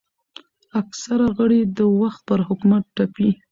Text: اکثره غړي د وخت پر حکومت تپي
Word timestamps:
اکثره 0.81 1.27
غړي 1.37 1.61
د 1.77 1.79
وخت 1.99 2.21
پر 2.27 2.39
حکومت 2.49 2.83
تپي 2.95 3.29